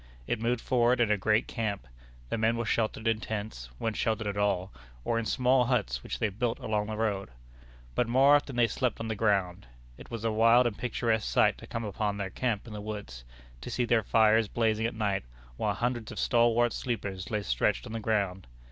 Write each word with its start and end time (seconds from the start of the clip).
It 0.25 0.39
moved 0.41 0.61
forward 0.61 0.99
in 0.99 1.11
a 1.11 1.15
great 1.15 1.45
camp. 1.47 1.85
The 2.29 2.37
men 2.39 2.57
were 2.57 2.65
sheltered 2.65 3.07
in 3.07 3.19
tents, 3.19 3.69
when 3.77 3.93
sheltered 3.93 4.25
at 4.25 4.35
all, 4.35 4.73
or 5.05 5.19
in 5.19 5.25
small 5.25 5.65
huts 5.65 6.01
which 6.01 6.17
they 6.17 6.29
built 6.29 6.57
along 6.57 6.87
the 6.87 6.97
road. 6.97 7.29
But 7.93 8.07
more 8.07 8.33
often 8.35 8.55
they 8.55 8.65
slept 8.65 8.99
on 8.99 9.09
the 9.09 9.15
ground. 9.15 9.67
It 9.99 10.09
was 10.09 10.23
a 10.23 10.31
wild 10.31 10.65
and 10.65 10.75
picturesque 10.75 11.31
sight 11.31 11.59
to 11.59 11.67
come 11.67 11.83
upon 11.83 12.17
their 12.17 12.31
camp 12.31 12.65
in 12.65 12.73
the 12.73 12.81
woods, 12.81 13.23
to 13.61 13.69
see 13.69 13.85
their 13.85 14.01
fires 14.01 14.47
blazing 14.47 14.87
at 14.87 14.95
night 14.95 15.21
while 15.55 15.75
hundreds 15.75 16.11
of 16.11 16.17
stalwart 16.17 16.73
sleepers 16.73 17.29
lay 17.29 17.43
stretched 17.43 17.85
on 17.85 17.91
the 17.93 17.99
ground. 17.99 18.47